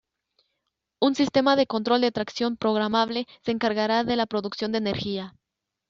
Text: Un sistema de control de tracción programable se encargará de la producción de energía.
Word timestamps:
Un 1.07 1.13
sistema 1.13 1.55
de 1.55 1.67
control 1.67 2.01
de 2.01 2.11
tracción 2.11 2.57
programable 2.57 3.27
se 3.45 3.51
encargará 3.51 4.03
de 4.03 4.15
la 4.15 4.25
producción 4.25 4.71
de 4.71 4.79
energía. 4.79 5.35